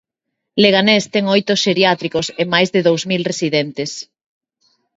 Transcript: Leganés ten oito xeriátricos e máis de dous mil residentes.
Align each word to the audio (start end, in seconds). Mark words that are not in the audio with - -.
Leganés 0.63 1.03
ten 1.13 1.23
oito 1.35 1.53
xeriátricos 1.63 2.27
e 2.41 2.43
máis 2.53 2.69
de 2.75 2.81
dous 2.87 3.01
mil 3.11 3.21
residentes. 3.31 3.91